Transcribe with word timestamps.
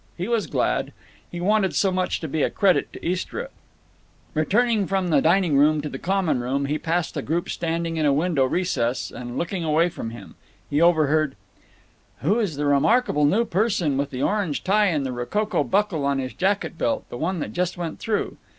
He 0.17 0.27
was 0.27 0.47
glad. 0.47 0.93
He 1.29 1.39
wanted 1.39 1.75
so 1.75 1.91
much 1.91 2.19
to 2.21 2.27
be 2.27 2.41
a 2.41 2.49
credit 2.49 2.91
to 2.91 3.07
Istra. 3.07 3.49
Returning 4.33 4.87
from 4.87 5.09
the 5.09 5.21
dining 5.21 5.55
room 5.59 5.79
to 5.81 5.89
the 5.89 5.99
common 5.99 6.39
room, 6.39 6.65
he 6.65 6.79
passed 6.79 7.15
a 7.17 7.21
group 7.21 7.47
standing 7.51 7.97
in 7.97 8.05
a 8.07 8.11
window 8.11 8.45
recess 8.45 9.11
and 9.11 9.37
looking 9.37 9.63
away 9.63 9.89
from 9.89 10.09
him. 10.09 10.33
He 10.71 10.81
overheard: 10.81 11.35
"Who 12.21 12.39
is 12.39 12.55
the 12.55 12.65
remarkable 12.65 13.25
new 13.25 13.45
person 13.45 13.95
with 13.95 14.09
the 14.09 14.23
orange 14.23 14.63
tie 14.63 14.87
and 14.87 15.05
the 15.05 15.11
rococo 15.11 15.63
buckle 15.63 16.03
on 16.03 16.17
his 16.17 16.33
jacket 16.33 16.79
belt—the 16.79 17.17
one 17.17 17.39
that 17.39 17.53
just 17.53 17.77
went 17.77 17.99
through? 17.99 18.37